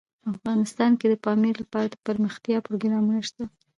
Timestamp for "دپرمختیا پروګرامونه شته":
1.89-3.43